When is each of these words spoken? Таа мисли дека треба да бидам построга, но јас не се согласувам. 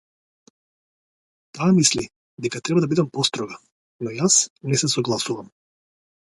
Таа 1.57 1.67
мисли 1.79 2.05
дека 2.45 2.61
треба 2.69 2.83
да 2.85 2.89
бидам 2.95 3.11
построга, 3.19 3.61
но 4.07 4.15
јас 4.17 4.39
не 4.73 4.81
се 4.85 4.91
согласувам. 4.97 5.55